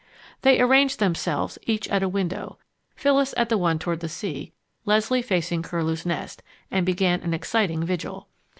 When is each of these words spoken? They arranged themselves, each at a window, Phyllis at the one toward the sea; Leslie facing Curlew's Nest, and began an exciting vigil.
They 0.41 0.59
arranged 0.59 0.97
themselves, 0.97 1.59
each 1.67 1.87
at 1.89 2.01
a 2.01 2.09
window, 2.09 2.57
Phyllis 2.95 3.35
at 3.37 3.49
the 3.49 3.57
one 3.59 3.77
toward 3.77 3.99
the 3.99 4.09
sea; 4.09 4.51
Leslie 4.83 5.21
facing 5.21 5.61
Curlew's 5.61 6.07
Nest, 6.07 6.41
and 6.71 6.87
began 6.87 7.21
an 7.21 7.35
exciting 7.35 7.83
vigil. 7.85 8.27